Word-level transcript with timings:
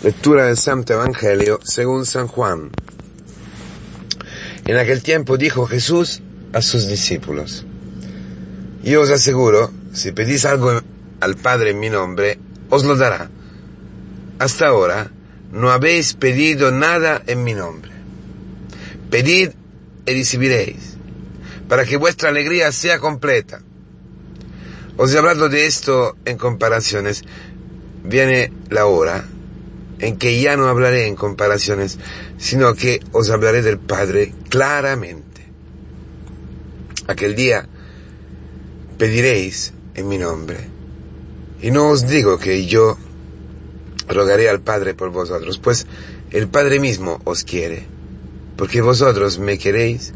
Lectura 0.00 0.46
del 0.46 0.56
Santo 0.56 0.92
Evangelio 0.92 1.58
según 1.64 2.06
San 2.06 2.28
Juan. 2.28 2.70
En 4.64 4.76
aquel 4.76 5.02
tiempo 5.02 5.36
dijo 5.36 5.66
Jesús 5.66 6.22
a 6.52 6.62
sus 6.62 6.86
discípulos, 6.86 7.66
Yo 8.84 9.00
os 9.00 9.10
aseguro, 9.10 9.72
si 9.92 10.12
pedís 10.12 10.44
algo 10.44 10.80
al 11.20 11.36
Padre 11.36 11.70
en 11.70 11.80
mi 11.80 11.90
nombre, 11.90 12.38
os 12.70 12.84
lo 12.84 12.94
dará. 12.94 13.28
Hasta 14.38 14.68
ahora 14.68 15.10
no 15.50 15.72
habéis 15.72 16.14
pedido 16.14 16.70
nada 16.70 17.20
en 17.26 17.42
mi 17.42 17.54
nombre. 17.54 17.90
Pedid 19.10 19.50
y 20.06 20.14
recibiréis, 20.14 20.96
para 21.68 21.84
que 21.84 21.96
vuestra 21.96 22.28
alegría 22.28 22.70
sea 22.70 23.00
completa. 23.00 23.62
Os 24.96 25.12
he 25.12 25.18
hablado 25.18 25.48
de 25.48 25.66
esto 25.66 26.16
en 26.24 26.38
comparaciones. 26.38 27.24
Viene 28.04 28.52
la 28.70 28.86
hora 28.86 29.24
en 30.00 30.16
que 30.16 30.40
ya 30.40 30.56
no 30.56 30.68
hablaré 30.68 31.06
en 31.06 31.16
comparaciones, 31.16 31.98
sino 32.38 32.74
que 32.74 33.00
os 33.12 33.30
hablaré 33.30 33.62
del 33.62 33.78
Padre 33.78 34.32
claramente. 34.48 35.42
Aquel 37.06 37.34
día 37.34 37.68
pediréis 38.96 39.72
en 39.94 40.08
mi 40.08 40.18
nombre. 40.18 40.58
Y 41.60 41.70
no 41.70 41.88
os 41.88 42.06
digo 42.06 42.38
que 42.38 42.66
yo 42.66 42.96
rogaré 44.08 44.48
al 44.48 44.60
Padre 44.60 44.94
por 44.94 45.10
vosotros, 45.10 45.58
pues 45.58 45.86
el 46.30 46.48
Padre 46.48 46.78
mismo 46.78 47.20
os 47.24 47.44
quiere, 47.44 47.86
porque 48.56 48.80
vosotros 48.80 49.38
me 49.38 49.58
queréis 49.58 50.12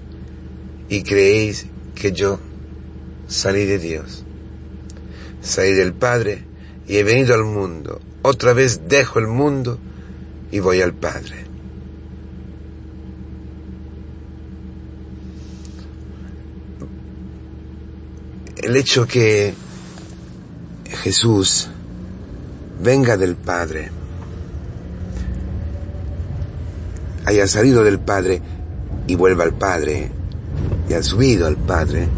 y 0.88 1.02
creéis 1.02 1.66
que 1.94 2.12
yo 2.12 2.38
salí 3.26 3.64
de 3.64 3.78
Dios. 3.78 4.24
Salí 5.40 5.72
del 5.72 5.92
Padre 5.92 6.44
y 6.86 6.98
he 6.98 7.02
venido 7.02 7.34
al 7.34 7.44
mundo 7.44 8.00
otra 8.22 8.52
vez 8.52 8.88
dejo 8.88 9.18
el 9.18 9.26
mundo 9.26 9.78
y 10.50 10.60
voy 10.60 10.80
al 10.80 10.92
Padre. 10.92 11.44
El 18.56 18.76
hecho 18.76 19.06
que 19.06 19.54
Jesús 21.02 21.68
venga 22.80 23.16
del 23.16 23.34
Padre, 23.34 23.90
haya 27.24 27.46
salido 27.48 27.82
del 27.82 27.98
Padre 27.98 28.40
y 29.08 29.16
vuelva 29.16 29.42
al 29.42 29.54
Padre, 29.54 30.10
y 30.88 30.94
ha 30.94 31.02
subido 31.02 31.48
al 31.48 31.56
Padre, 31.56 32.08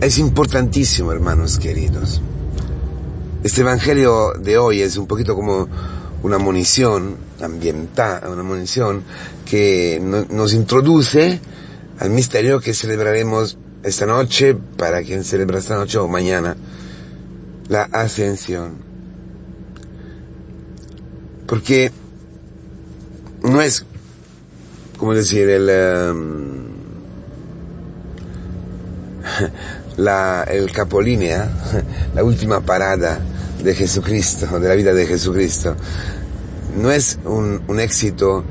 es 0.00 0.18
importantísimo, 0.18 1.12
hermanos 1.12 1.58
queridos. 1.58 2.22
Este 3.44 3.60
Evangelio 3.60 4.32
de 4.32 4.56
hoy 4.56 4.80
es 4.80 4.96
un 4.96 5.06
poquito 5.06 5.34
como 5.34 5.68
una 6.22 6.38
munición 6.38 7.18
ambiental, 7.42 8.22
una 8.32 8.42
munición 8.42 9.02
que 9.44 10.00
nos 10.30 10.54
introduce 10.54 11.40
al 11.98 12.08
misterio 12.08 12.58
que 12.58 12.72
celebraremos 12.72 13.58
esta 13.82 14.06
noche, 14.06 14.54
para 14.54 15.02
quien 15.02 15.24
celebra 15.24 15.58
esta 15.58 15.76
noche 15.76 15.98
o 15.98 16.08
mañana, 16.08 16.56
la 17.68 17.82
ascensión. 17.82 18.78
Porque 21.46 21.92
no 23.42 23.60
es, 23.60 23.84
como 24.96 25.12
decir, 25.12 25.50
el, 25.50 25.68
um, 26.14 26.64
la, 30.02 30.44
el 30.44 30.72
capolinea, 30.72 31.52
la 32.14 32.24
última 32.24 32.62
parada 32.62 33.20
de 33.64 33.74
Jesucristo, 33.74 34.60
de 34.60 34.68
la 34.68 34.74
vida 34.74 34.92
de 34.92 35.06
Jesucristo, 35.06 35.74
no 36.76 36.90
es 36.90 37.18
un, 37.24 37.62
un 37.66 37.80
éxito 37.80 38.44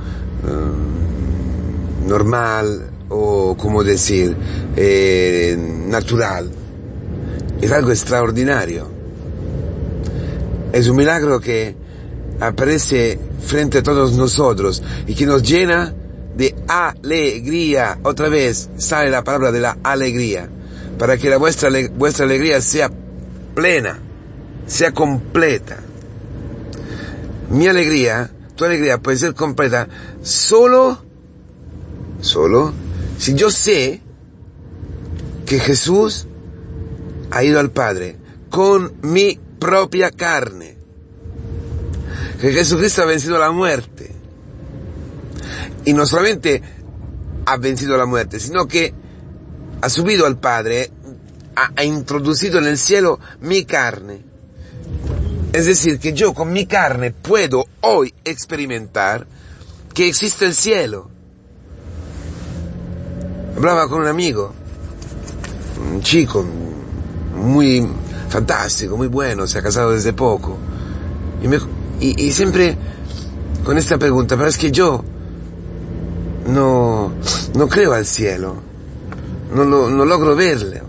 um, 0.44 2.08
normal 2.08 2.90
o, 3.10 3.56
como 3.56 3.84
decir, 3.84 4.36
eh, 4.76 5.56
natural. 5.88 6.50
Es 7.62 7.72
algo 7.72 7.92
extraordinario. 7.92 8.88
Es 10.74 10.88
un 10.88 10.98
milagro 10.98 11.40
que 11.40 11.76
aparece 12.40 13.20
frente 13.46 13.78
a 13.78 13.84
todos 13.84 14.14
nosotros 14.14 14.82
y 15.06 15.14
que 15.14 15.28
nos 15.28 15.44
llena 15.44 15.94
de 16.36 16.56
alegría. 16.68 18.00
Otra 18.02 18.30
vez 18.30 18.70
sale 18.78 19.12
la 19.12 19.24
palabra 19.24 19.52
de 19.52 19.60
la 19.60 19.78
alegría. 19.84 20.50
Para 20.98 21.18
que 21.18 21.30
la 21.30 21.38
vuestra, 21.38 21.70
vuestra 21.96 22.26
alegría 22.26 22.60
sea 22.62 22.90
plena 23.54 24.00
sea 24.68 24.92
completa. 24.92 25.80
Mi 27.50 27.68
alegría, 27.68 28.32
tu 28.56 28.66
alegría 28.66 28.98
puede 28.98 29.18
ser 29.18 29.34
completa 29.34 29.88
solo, 30.22 31.04
solo, 32.22 32.74
si 33.18 33.36
yo 33.36 33.52
sé 33.52 34.02
que 35.46 35.60
Jesús 35.60 36.26
ha 37.32 37.44
ido 37.44 37.60
al 37.60 37.72
Padre 37.72 38.18
con 38.50 38.94
mi 39.02 39.40
propia 39.60 40.12
carne. 40.12 40.78
Que 42.40 42.52
Jesucristo 42.52 43.04
ha 43.04 43.06
vencido 43.06 43.38
la 43.40 43.52
muerte. 43.52 44.12
Y 45.86 45.94
no 45.94 46.06
solamente 46.06 46.62
ha 47.46 47.58
vencido 47.58 47.98
la 47.98 48.06
muerte, 48.06 48.40
sino 48.40 48.68
que 48.68 48.94
ha 49.82 49.90
subido 49.90 50.26
al 50.26 50.40
Padre, 50.40 50.92
ha, 51.56 51.72
ha 51.76 51.84
introducido 51.84 52.60
en 52.60 52.66
el 52.66 52.78
cielo 52.78 53.20
mi 53.42 53.66
carne 53.66 54.33
es 55.54 55.68
decir, 55.68 56.00
que 56.00 56.14
yo 56.14 56.34
con 56.34 56.52
mi 56.52 56.66
carne 56.66 57.12
puedo 57.12 57.66
hoy 57.82 58.12
experimentar 58.26 59.28
que 59.94 60.08
existe 60.08 60.46
el 60.46 60.56
cielo. 60.56 61.08
Hablaba 63.56 63.88
con 63.88 64.02
un 64.02 64.08
amigo, 64.08 64.52
un 65.92 66.02
chico 66.02 66.44
muy 67.36 67.88
fantástico, 68.30 68.98
muy 68.98 69.08
bueno, 69.08 69.46
se 69.46 69.60
ha 69.60 69.62
casado 69.62 69.92
desde 69.92 70.12
poco. 70.14 70.58
Y, 72.00 72.32
siempre 72.32 72.76
con 73.64 73.78
esta 73.78 74.00
pregunta, 74.00 74.36
pero 74.36 74.50
es 74.50 74.58
que 74.58 74.72
yo 74.72 75.04
no, 76.48 77.14
no 77.54 77.70
creo 77.70 77.94
al 77.94 78.08
cielo, 78.08 78.56
no, 79.54 79.66
no 79.66 80.04
logro 80.04 80.36
verlo. 80.36 80.82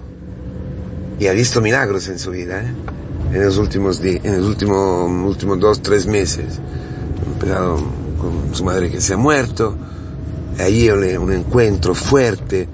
Y 1.20 1.26
ha 1.26 1.32
visto 1.32 1.60
milagros 1.60 2.08
en 2.08 2.18
su 2.18 2.30
vida, 2.30 2.62
¿eh? 2.62 2.72
En 3.34 3.44
los 3.44 3.58
últimos 3.58 4.00
en 4.00 4.40
los 4.40 4.48
últimos, 4.48 5.58
dos, 5.58 5.82
tres 5.82 6.06
meses. 6.06 6.60
Empezado 7.26 7.76
con 8.20 8.54
su 8.54 8.64
madre 8.64 8.90
que 8.90 9.00
se 9.00 9.14
ha 9.14 9.16
muerto, 9.16 9.74
allí 10.58 10.88
un 10.88 11.32
encuentro 11.32 11.94
fuerte 11.94 12.68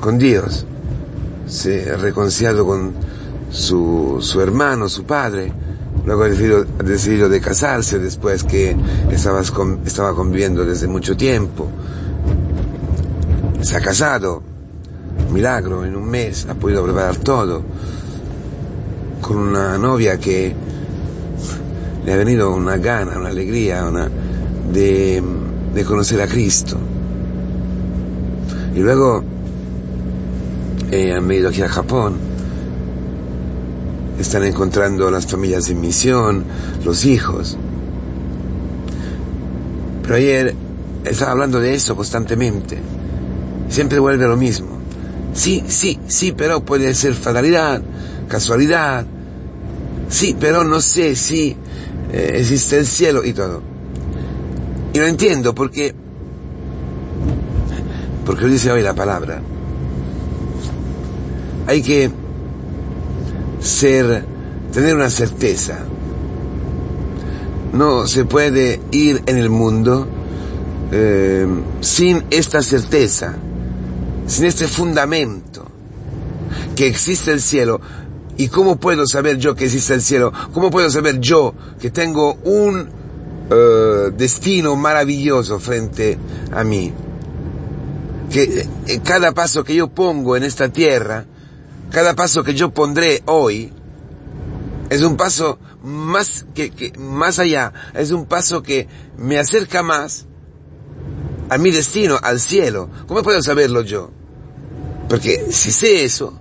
con 0.00 0.16
Dios. 0.16 0.64
Se 1.48 1.90
ha 1.90 1.96
reconciliado 1.96 2.64
con 2.64 2.92
su, 3.50 4.20
hermano, 4.40 4.88
su 4.88 5.02
padre, 5.02 5.52
luego 6.06 6.22
ha 6.22 6.28
decidido, 6.28 6.64
ha 6.78 6.82
decidido 6.84 7.28
de 7.28 7.40
casarse 7.40 7.98
después 7.98 8.44
que 8.44 8.76
estaba, 9.10 9.40
estaba 9.40 10.14
conviviendo 10.14 10.64
desde 10.64 10.86
mucho 10.86 11.16
tiempo. 11.16 11.68
Se 13.60 13.76
ha 13.76 13.80
casado, 13.80 14.40
milagro, 15.32 15.84
en 15.84 15.96
un 15.96 16.08
mes 16.08 16.46
ha 16.48 16.54
podido 16.54 16.84
preparar 16.84 17.16
todo 17.16 17.64
con 19.30 19.38
una 19.38 19.78
novia 19.78 20.18
que 20.18 20.52
le 22.04 22.12
ha 22.12 22.16
venido 22.16 22.50
una 22.52 22.78
gana, 22.78 23.16
una 23.16 23.28
alegría, 23.28 23.84
una, 23.84 24.10
de, 24.72 25.22
conocer 25.86 26.20
a 26.20 26.26
Cristo. 26.26 26.76
Y 28.74 28.80
luego 28.80 29.22
eh, 30.90 31.14
han 31.14 31.28
venido 31.28 31.50
aquí 31.50 31.62
a 31.62 31.68
Japón, 31.68 32.16
están 34.18 34.42
encontrando 34.42 35.08
las 35.12 35.28
familias 35.28 35.68
en 35.68 35.80
misión, 35.80 36.42
los 36.84 37.04
hijos. 37.04 37.56
Pero 40.02 40.14
ayer 40.16 40.56
estaba 41.04 41.30
hablando 41.30 41.60
de 41.60 41.74
eso 41.74 41.94
constantemente. 41.94 42.78
Siempre 43.68 44.00
vuelve 44.00 44.26
lo 44.26 44.36
mismo. 44.36 44.70
Sí, 45.34 45.62
sí, 45.68 46.00
sí, 46.08 46.32
pero 46.32 46.64
puede 46.64 46.92
ser 46.94 47.14
fatalidad, 47.14 47.80
casualidad. 48.26 49.06
Sí, 50.10 50.36
pero 50.38 50.64
no 50.64 50.80
sé 50.80 51.14
si 51.14 51.56
eh, 52.12 52.32
existe 52.34 52.78
el 52.78 52.86
cielo 52.86 53.24
y 53.24 53.32
todo. 53.32 53.62
Y 54.92 54.98
lo 54.98 55.06
entiendo 55.06 55.54
porque, 55.54 55.94
porque 58.26 58.42
lo 58.42 58.48
dice 58.48 58.72
hoy 58.72 58.82
la 58.82 58.94
palabra. 58.94 59.40
Hay 61.68 61.80
que 61.80 62.10
ser, 63.60 64.24
tener 64.72 64.96
una 64.96 65.10
certeza. 65.10 65.78
No 67.72 68.08
se 68.08 68.24
puede 68.24 68.80
ir 68.90 69.22
en 69.26 69.36
el 69.36 69.48
mundo 69.48 70.08
eh, 70.90 71.46
sin 71.80 72.24
esta 72.30 72.62
certeza, 72.62 73.36
sin 74.26 74.46
este 74.46 74.66
fundamento, 74.66 75.66
que 76.74 76.88
existe 76.88 77.30
el 77.30 77.40
cielo 77.40 77.80
¿Y 78.40 78.48
cómo 78.48 78.76
puedo 78.76 79.06
saber 79.06 79.36
yo 79.36 79.54
que 79.54 79.66
existe 79.66 79.92
el 79.92 80.00
cielo? 80.00 80.32
¿Cómo 80.54 80.70
puedo 80.70 80.88
saber 80.88 81.20
yo 81.20 81.52
que 81.78 81.90
tengo 81.90 82.38
un 82.44 82.88
uh, 83.50 84.10
destino 84.16 84.76
maravilloso 84.76 85.60
frente 85.60 86.16
a 86.50 86.64
mí? 86.64 86.90
Que 88.30 88.66
eh, 88.86 89.00
cada 89.04 89.32
paso 89.32 89.62
que 89.62 89.74
yo 89.74 89.88
pongo 89.88 90.38
en 90.38 90.44
esta 90.44 90.70
tierra, 90.70 91.26
cada 91.90 92.14
paso 92.14 92.42
que 92.42 92.54
yo 92.54 92.70
pondré 92.70 93.22
hoy, 93.26 93.74
es 94.88 95.02
un 95.02 95.18
paso 95.18 95.58
más 95.82 96.46
que, 96.54 96.70
que, 96.70 96.92
más 96.98 97.38
allá, 97.40 97.74
es 97.92 98.10
un 98.10 98.24
paso 98.24 98.62
que 98.62 98.88
me 99.18 99.38
acerca 99.38 99.82
más 99.82 100.24
a 101.50 101.58
mi 101.58 101.70
destino, 101.72 102.18
al 102.22 102.40
cielo. 102.40 102.88
¿Cómo 103.06 103.22
puedo 103.22 103.42
saberlo 103.42 103.82
yo? 103.82 104.10
Porque 105.10 105.48
si 105.50 105.70
sé 105.70 106.04
eso, 106.04 106.40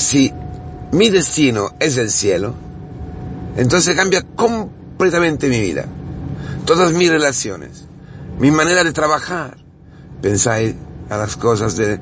si 0.00 0.32
mi 0.92 1.10
destino 1.10 1.74
es 1.78 1.96
el 1.96 2.10
cielo, 2.10 2.54
entonces 3.56 3.94
cambia 3.94 4.22
completamente 4.22 5.48
mi 5.48 5.60
vida. 5.60 5.86
Todas 6.64 6.92
mis 6.92 7.10
relaciones, 7.10 7.84
mi 8.38 8.50
manera 8.50 8.84
de 8.84 8.92
trabajar. 8.92 9.56
Pensáis 10.22 10.74
a 11.08 11.16
las 11.16 11.36
cosas 11.36 11.76
de 11.76 12.00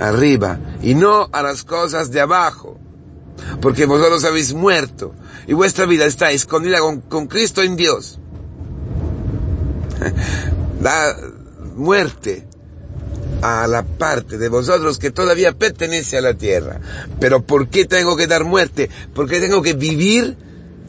arriba 0.00 0.58
y 0.82 0.94
no 0.94 1.28
a 1.32 1.42
las 1.42 1.64
cosas 1.64 2.10
de 2.10 2.20
abajo. 2.20 2.78
Porque 3.60 3.86
vosotros 3.86 4.24
habéis 4.24 4.52
muerto 4.52 5.14
y 5.46 5.52
vuestra 5.52 5.86
vida 5.86 6.04
está 6.06 6.30
escondida 6.30 6.78
con, 7.08 7.26
Cristo 7.26 7.62
en 7.62 7.76
Dios. 7.76 8.18
La 10.82 11.16
muerte 11.76 12.47
a 13.42 13.66
la 13.66 13.84
parte 13.84 14.38
de 14.38 14.48
vosotros 14.48 14.98
que 14.98 15.10
todavía 15.10 15.52
pertenece 15.52 16.18
a 16.18 16.20
la 16.20 16.34
tierra. 16.34 16.80
Pero 17.20 17.42
¿por 17.42 17.68
qué 17.68 17.84
tengo 17.84 18.16
que 18.16 18.26
dar 18.26 18.44
muerte? 18.44 18.90
Porque 19.14 19.40
tengo 19.40 19.62
que 19.62 19.74
vivir 19.74 20.36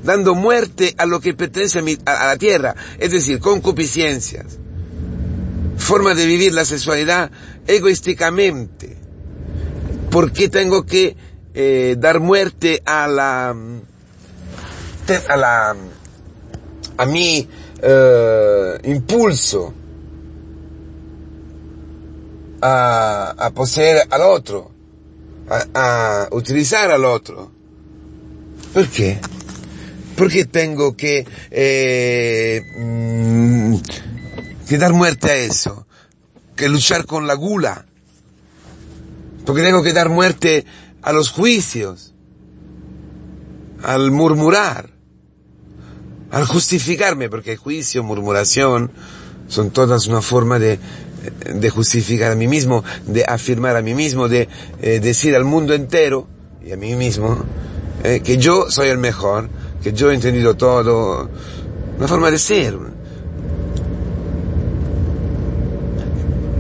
dando 0.04 0.36
muerte 0.36 0.96
a 0.98 1.06
lo 1.06 1.20
que 1.20 1.34
pertenece 1.34 1.80
a, 1.80 1.82
mi, 1.82 1.98
a, 2.06 2.28
la 2.28 2.38
tierra. 2.38 2.76
Es 2.98 3.12
decir, 3.12 3.40
concupiscencias. 3.40 4.58
Forma 5.78 6.14
de 6.14 6.26
vivir 6.26 6.54
la 6.54 6.66
sexualidad 6.66 7.32
egoísticamente. 7.68 8.98
¿Por 10.10 10.32
qué 10.32 10.50
tengo 10.50 10.86
que 10.86 11.16
eh, 11.54 11.96
dar 11.98 12.20
muerte 12.20 12.82
a 12.86 13.08
la, 13.08 13.56
a 15.28 15.38
la, 15.38 15.76
a 16.98 17.06
mi 17.06 17.48
eh, 17.82 18.80
impulso 18.84 19.74
a, 22.62 23.36
a, 23.38 23.50
poseer 23.52 24.08
al 24.10 24.22
otro, 24.22 24.72
a, 25.50 25.66
a, 25.74 26.28
utilizar 26.32 26.92
al 26.92 27.06
otro. 27.06 27.52
¿Por 28.74 28.88
qué? 28.88 29.20
Porque 30.16 30.46
tengo 30.46 30.96
que, 30.96 31.26
eh, 31.52 32.62
mm, 32.78 33.76
que 34.68 34.78
dar 34.78 34.94
muerte 34.94 35.32
a 35.32 35.36
eso, 35.36 35.88
que 36.56 36.70
luchar 36.70 37.06
con 37.06 37.26
la 37.26 37.34
gula, 37.34 37.86
porque 39.46 39.64
tengo 39.64 39.82
que 39.82 39.94
dar 39.94 40.10
muerte 40.10 40.66
a 41.02 41.14
los 41.14 41.30
juicios, 41.30 42.14
al 43.84 44.12
murmurar, 44.12 44.90
al 46.32 46.46
justificarme, 46.46 47.30
porque 47.30 47.58
juicio, 47.58 48.04
murmuración, 48.04 48.92
son 49.48 49.72
todas 49.72 50.08
una 50.08 50.22
forma 50.22 50.60
de, 50.60 50.80
de 51.32 51.70
justificar 51.70 52.32
a 52.32 52.36
mí 52.36 52.48
mismo, 52.48 52.84
de 53.08 53.24
afirmar 53.28 53.76
a 53.76 53.82
mí 53.82 53.94
mismo, 53.94 54.28
de 54.28 54.48
eh, 54.82 55.00
decir 55.00 55.36
al 55.36 55.46
mundo 55.46 55.74
entero 55.74 56.28
y 56.66 56.72
a 56.72 56.78
mí 56.78 56.96
mismo 56.96 57.44
eh, 58.04 58.22
que 58.24 58.38
yo 58.38 58.70
soy 58.70 58.90
el 58.90 58.98
mejor, 58.98 59.50
que 59.84 59.92
yo 59.92 60.12
he 60.12 60.16
entendido 60.16 60.56
todo, 60.56 61.30
una 61.98 62.08
forma 62.08 62.32
de 62.32 62.40
ser. 62.40 62.78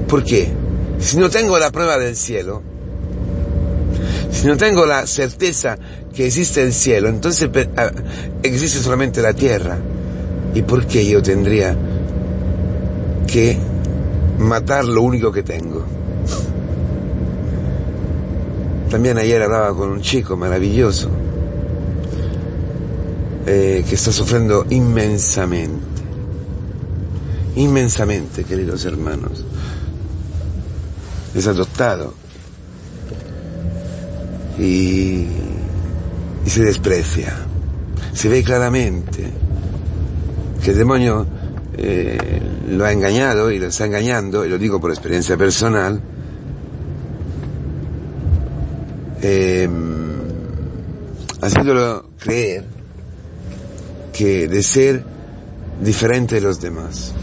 ¿Por 0.07 0.23
qué? 0.23 0.51
Si 0.99 1.17
no 1.17 1.29
tengo 1.29 1.57
la 1.59 1.71
prueba 1.71 1.97
del 1.97 2.15
cielo, 2.15 2.61
si 4.31 4.47
no 4.47 4.57
tengo 4.57 4.85
la 4.85 5.07
certeza 5.07 5.77
que 6.13 6.25
existe 6.25 6.61
el 6.61 6.73
cielo, 6.73 7.07
entonces 7.07 7.49
ah, 7.77 7.91
existe 8.43 8.79
solamente 8.79 9.21
la 9.21 9.33
tierra. 9.33 9.77
¿Y 10.53 10.63
por 10.63 10.85
qué 10.87 11.05
yo 11.05 11.21
tendría 11.21 11.77
que 13.27 13.57
matar 14.39 14.85
lo 14.85 15.01
único 15.01 15.31
que 15.31 15.43
tengo? 15.43 15.85
También 18.89 19.19
ayer 19.19 19.41
hablaba 19.43 19.75
con 19.75 19.89
un 19.89 20.01
chico 20.01 20.35
maravilloso 20.35 21.09
eh, 23.45 23.85
que 23.87 23.95
está 23.95 24.11
sufriendo 24.11 24.65
inmensamente, 24.71 26.01
inmensamente, 27.55 28.43
queridos 28.43 28.85
hermanos. 28.85 29.45
Es 31.35 31.45
adoptado 31.45 32.15
y, 34.57 35.27
y 36.45 36.49
se 36.49 36.63
desprecia. 36.63 37.37
Se 38.13 38.27
ve 38.27 38.43
claramente 38.43 39.31
que 40.63 40.71
el 40.71 40.77
demonio 40.77 41.27
eh, 41.81 42.41
lo 42.67 42.83
ha 42.83 42.91
engañado 42.91 43.51
y 43.51 43.57
lo 43.57 43.67
está 43.67 43.85
engañando, 43.85 44.45
y 44.45 44.49
lo 44.49 44.57
digo 44.57 44.81
por 44.81 44.91
experiencia 44.91 45.37
personal, 45.37 46.01
eh, 49.21 49.69
haciéndolo 51.41 52.05
creer 52.19 52.65
que 54.11 54.49
de 54.49 54.61
ser 54.61 55.05
diferente 55.81 56.35
de 56.35 56.41
los 56.41 56.59
demás, 56.59 57.13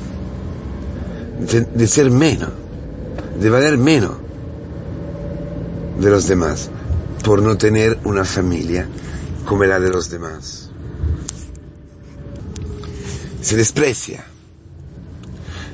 de, 1.50 1.60
de 1.60 1.86
ser 1.86 2.10
menos, 2.10 2.50
de 3.38 3.50
valer 3.50 3.76
menos 3.76 4.12
de 6.00 6.10
los 6.10 6.26
demás, 6.26 6.70
por 7.22 7.42
no 7.42 7.58
tener 7.58 7.98
una 8.04 8.24
familia 8.24 8.88
como 9.44 9.64
la 9.64 9.78
de 9.78 9.90
los 9.90 10.08
demás. 10.08 10.70
Se 13.42 13.54
desprecia. 13.54 14.24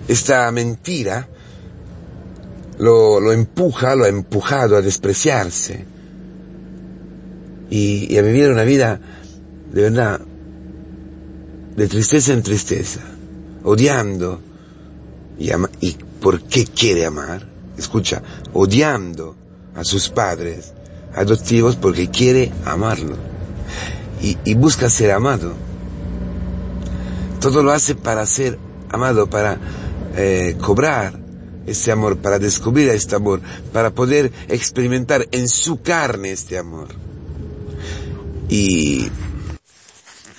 Esta 0.09 0.51
mentira 0.51 1.29
lo, 2.79 3.21
lo 3.21 3.33
empuja, 3.33 3.95
lo 3.95 4.05
ha 4.05 4.09
empujado 4.09 4.77
a 4.77 4.83
despreciarse. 4.83 5.85
Y, 7.71 8.19
a 8.19 8.23
vivir 8.23 8.51
una 8.51 8.65
vida 8.65 9.01
de 9.73 9.83
verdad 9.83 10.21
de 11.77 11.89
tristeza 11.89 12.35
en 12.35 12.43
tristeza, 12.43 13.01
odiando 13.65 14.41
y, 15.39 15.97
por 16.21 16.43
qué 16.43 16.67
quiere 16.67 17.07
amar, 17.07 17.49
escucha, 17.79 18.23
odiando 18.53 19.35
a 19.75 19.85
sus 19.85 20.11
padres, 20.11 20.75
adoptivos 21.15 21.77
porque 21.77 22.11
quiere 22.11 22.53
amarlo. 22.65 23.17
Y, 24.21 24.55
busca 24.55 24.89
ser 24.89 25.11
amado. 25.13 25.53
Todo 27.41 27.63
lo 27.63 27.73
hace 27.73 27.95
para 27.95 28.25
ser 28.27 28.59
amado, 28.91 29.29
para 29.29 29.59
eh, 30.17 30.57
cobrar 30.61 31.19
ese 31.67 31.93
amor, 31.93 32.19
para 32.19 32.39
descubrir 32.39 32.89
este 32.89 33.15
amor, 33.15 33.41
para 33.73 33.91
poder 33.91 34.33
experimentar 34.49 35.27
en 35.31 35.49
su 35.49 35.81
carne 35.81 36.33
este 36.33 36.59
amor. 36.59 36.89
Y 38.49 39.09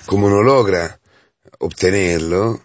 como 0.06 0.28
no 0.28 0.42
logra 0.42 1.00
obtenerlo, 1.58 2.60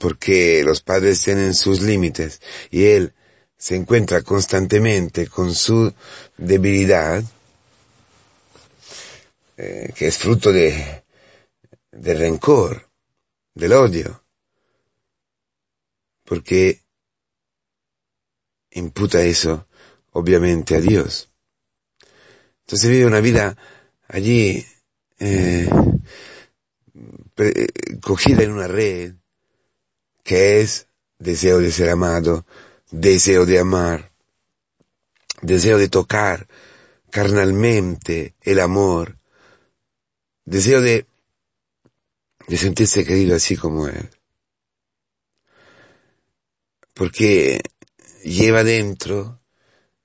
porque 0.00 0.62
los 0.64 0.80
padres 0.82 1.22
tienen 1.22 1.54
sus 1.54 1.80
límites 1.80 2.40
y 2.70 2.84
él 2.84 3.12
se 3.56 3.76
encuentra 3.76 4.22
constantemente 4.22 5.26
con 5.26 5.54
su 5.54 5.92
debilidad, 6.36 7.22
eh, 9.56 9.92
que 9.94 10.06
es 10.06 10.16
fruto 10.16 10.52
de, 10.52 11.04
de 11.90 12.14
rencor, 12.14 12.88
del 13.54 13.72
odio, 13.72 14.22
porque 16.28 16.82
imputa 18.72 19.22
eso 19.22 19.66
obviamente 20.12 20.76
a 20.76 20.80
Dios. 20.80 21.30
Entonces 22.60 22.90
vive 22.90 23.06
una 23.06 23.20
vida 23.20 23.56
allí 24.06 24.66
eh, 25.18 25.70
cogida 28.02 28.42
en 28.42 28.52
una 28.52 28.68
red 28.68 29.14
que 30.22 30.60
es 30.60 30.88
deseo 31.18 31.60
de 31.60 31.72
ser 31.72 31.88
amado, 31.88 32.44
deseo 32.90 33.46
de 33.46 33.58
amar, 33.58 34.12
deseo 35.40 35.78
de 35.78 35.88
tocar 35.88 36.46
carnalmente 37.10 38.34
el 38.42 38.60
amor, 38.60 39.16
deseo 40.44 40.82
de, 40.82 41.06
de 42.48 42.56
sentirse 42.58 43.06
querido 43.06 43.34
así 43.34 43.56
como 43.56 43.88
Él. 43.88 44.10
Porque 46.98 47.60
lleva 48.24 48.64
dentro 48.64 49.40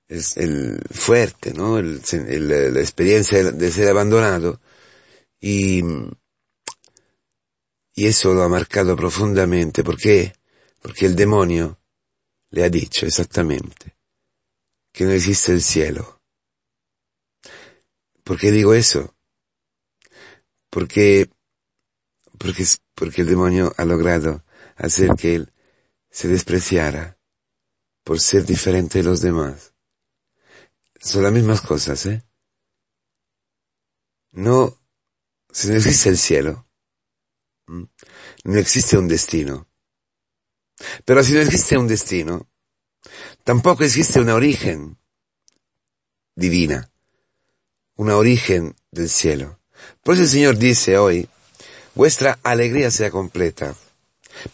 el 0.06 0.80
fuerte, 0.92 1.52
¿no? 1.52 1.82
La 1.82 2.80
experiencia 2.80 3.50
de 3.50 3.72
ser 3.72 3.88
abandonado 3.88 4.60
y, 5.40 5.82
y 7.96 8.06
eso 8.06 8.32
lo 8.32 8.44
ha 8.44 8.48
marcado 8.48 8.94
profundamente. 8.94 9.82
¿Por 9.82 9.96
qué? 9.96 10.34
Porque 10.80 11.06
el 11.06 11.16
demonio 11.16 11.80
le 12.50 12.62
ha 12.62 12.70
dicho 12.70 13.06
exactamente 13.06 13.96
que 14.92 15.04
no 15.04 15.10
existe 15.10 15.50
el 15.50 15.62
cielo. 15.62 16.20
¿Por 18.22 18.38
qué 18.38 18.52
digo 18.52 18.72
eso? 18.72 19.16
Porque, 20.70 21.28
porque, 22.38 22.64
porque 22.94 23.22
el 23.22 23.26
demonio 23.26 23.74
ha 23.76 23.84
logrado 23.84 24.44
hacer 24.76 25.16
que 25.16 25.34
él 25.34 25.53
se 26.14 26.28
despreciara 26.28 27.18
por 28.04 28.20
ser 28.20 28.46
diferente 28.46 28.98
de 28.98 29.04
los 29.04 29.20
demás. 29.20 29.74
Son 31.00 31.24
las 31.24 31.32
mismas 31.32 31.60
cosas, 31.60 32.06
¿eh? 32.06 32.22
No, 34.30 34.80
si 35.50 35.68
no 35.68 35.74
existe 35.74 36.10
el 36.10 36.16
cielo, 36.16 36.68
no 37.66 38.58
existe 38.58 38.96
un 38.96 39.08
destino. 39.08 39.66
Pero 41.04 41.24
si 41.24 41.32
no 41.32 41.40
existe 41.40 41.76
un 41.76 41.88
destino, 41.88 42.48
tampoco 43.42 43.82
existe 43.82 44.20
una 44.20 44.36
origen 44.36 44.96
divina, 46.36 46.92
una 47.96 48.16
origen 48.16 48.76
del 48.92 49.08
cielo. 49.08 49.58
Por 50.04 50.14
eso 50.14 50.22
el 50.22 50.28
Señor 50.28 50.58
dice 50.58 50.96
hoy, 50.96 51.28
vuestra 51.96 52.38
alegría 52.44 52.92
sea 52.92 53.10
completa. 53.10 53.74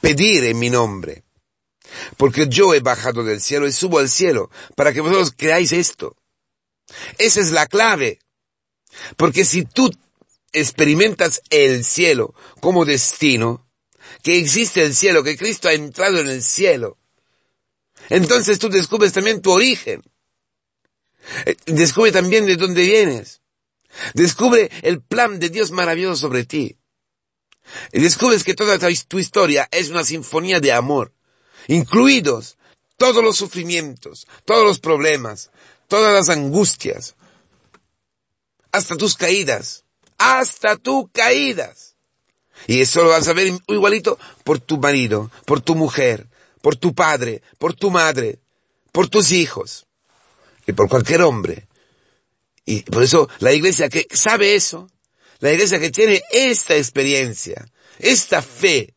Pedir 0.00 0.44
en 0.44 0.58
mi 0.58 0.70
nombre, 0.70 1.24
porque 2.16 2.48
yo 2.48 2.74
he 2.74 2.80
bajado 2.80 3.24
del 3.24 3.40
cielo 3.40 3.66
y 3.66 3.72
subo 3.72 3.98
al 3.98 4.08
cielo 4.08 4.50
para 4.76 4.92
que 4.92 5.00
vosotros 5.00 5.32
creáis 5.36 5.72
esto. 5.72 6.16
Esa 7.18 7.40
es 7.40 7.52
la 7.52 7.66
clave. 7.66 8.20
Porque 9.16 9.44
si 9.44 9.64
tú 9.64 9.90
experimentas 10.52 11.42
el 11.50 11.84
cielo 11.84 12.34
como 12.60 12.84
destino, 12.84 13.66
que 14.22 14.38
existe 14.38 14.82
el 14.82 14.94
cielo, 14.94 15.22
que 15.22 15.36
Cristo 15.36 15.68
ha 15.68 15.72
entrado 15.72 16.18
en 16.18 16.28
el 16.28 16.42
cielo, 16.42 16.98
entonces 18.08 18.58
tú 18.58 18.68
descubres 18.68 19.12
también 19.12 19.42
tu 19.42 19.52
origen. 19.52 20.02
Eh, 21.46 21.56
descubre 21.66 22.12
también 22.12 22.46
de 22.46 22.56
dónde 22.56 22.82
vienes. 22.82 23.40
Descubre 24.14 24.70
el 24.82 25.00
plan 25.00 25.38
de 25.38 25.50
Dios 25.50 25.70
maravilloso 25.70 26.16
sobre 26.16 26.44
ti. 26.44 26.76
Y 27.92 28.00
descubres 28.00 28.42
que 28.42 28.54
toda 28.54 28.78
tu 28.78 29.18
historia 29.18 29.68
es 29.70 29.90
una 29.90 30.04
sinfonía 30.04 30.60
de 30.60 30.72
amor, 30.72 31.12
incluidos 31.68 32.56
todos 32.96 33.24
los 33.24 33.36
sufrimientos, 33.36 34.26
todos 34.44 34.64
los 34.64 34.78
problemas, 34.78 35.50
todas 35.88 36.12
las 36.12 36.28
angustias, 36.28 37.16
hasta 38.72 38.96
tus 38.96 39.16
caídas, 39.16 39.84
hasta 40.18 40.76
tus 40.76 41.06
caídas. 41.12 41.96
Y 42.66 42.82
eso 42.82 43.02
lo 43.02 43.10
vas 43.10 43.26
a 43.28 43.32
ver 43.32 43.52
igualito 43.68 44.18
por 44.44 44.60
tu 44.60 44.78
marido, 44.78 45.30
por 45.46 45.60
tu 45.60 45.74
mujer, 45.74 46.28
por 46.60 46.76
tu 46.76 46.94
padre, 46.94 47.42
por 47.58 47.74
tu 47.74 47.90
madre, 47.90 48.38
por 48.92 49.08
tus 49.08 49.32
hijos 49.32 49.86
y 50.66 50.72
por 50.72 50.88
cualquier 50.88 51.22
hombre. 51.22 51.68
Y 52.66 52.82
por 52.82 53.02
eso 53.02 53.28
la 53.38 53.52
iglesia 53.52 53.88
que 53.88 54.06
sabe 54.12 54.54
eso, 54.54 54.90
la 55.38 55.52
iglesia 55.52 55.80
que 55.80 55.90
tiene 55.90 56.22
esta 56.30 56.76
experiencia, 56.76 57.66
esta 57.98 58.42
fe 58.42 58.94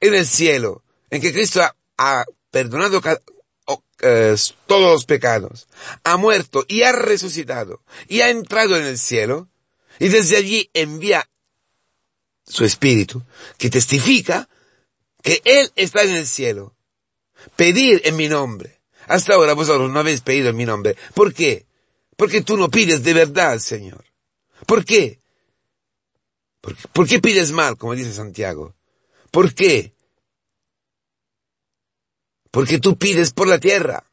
en 0.00 0.14
el 0.14 0.26
cielo, 0.26 0.83
en 1.10 1.20
que 1.20 1.32
Cristo 1.32 1.62
ha, 1.98 2.24
perdonado 2.50 3.00
eh, 4.00 4.36
todos 4.66 4.92
los 4.92 5.04
pecados, 5.06 5.66
ha 6.04 6.16
muerto 6.16 6.64
y 6.68 6.82
ha 6.82 6.92
resucitado 6.92 7.82
y 8.08 8.20
ha 8.20 8.30
entrado 8.30 8.76
en 8.76 8.84
el 8.84 8.98
cielo 8.98 9.48
y 9.98 10.08
desde 10.08 10.36
allí 10.36 10.70
envía 10.74 11.28
su 12.46 12.64
espíritu 12.64 13.22
que 13.58 13.70
testifica 13.70 14.48
que 15.22 15.40
Él 15.44 15.72
está 15.76 16.02
en 16.02 16.14
el 16.14 16.26
cielo. 16.26 16.76
Pedir 17.56 18.02
en 18.04 18.16
mi 18.16 18.28
nombre. 18.28 18.80
Hasta 19.06 19.34
ahora 19.34 19.54
vosotros 19.54 19.90
no 19.90 19.98
habéis 19.98 20.20
pedido 20.20 20.50
en 20.50 20.56
mi 20.56 20.64
nombre. 20.64 20.96
¿Por 21.14 21.32
qué? 21.34 21.66
Porque 22.16 22.42
tú 22.42 22.56
no 22.56 22.70
pides 22.70 23.02
de 23.02 23.14
verdad, 23.14 23.58
Señor. 23.58 24.04
¿Por 24.66 24.84
qué? 24.84 25.20
¿Por, 26.60 26.76
¿por 26.92 27.06
qué 27.06 27.20
pides 27.20 27.52
mal, 27.52 27.76
como 27.76 27.94
dice 27.94 28.12
Santiago? 28.12 28.74
¿Por 29.30 29.54
qué? 29.54 29.93
Porque 32.54 32.78
tú 32.78 32.96
pides 32.96 33.32
por 33.32 33.48
la 33.48 33.58
tierra. 33.58 34.04